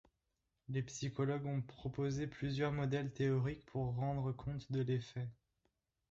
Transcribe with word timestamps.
Les 0.67 0.81
psychologues 0.81 1.45
ont 1.45 1.61
proposé 1.61 2.25
plusieurs 2.25 2.71
modèles 2.71 3.13
théoriques 3.13 3.63
pour 3.67 3.93
rendre 3.93 4.31
compte 4.31 4.71
de 4.71 4.81
l'effet. 4.81 5.29